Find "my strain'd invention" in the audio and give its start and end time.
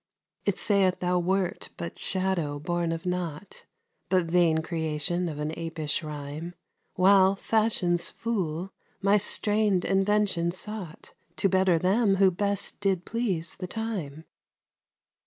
9.03-10.49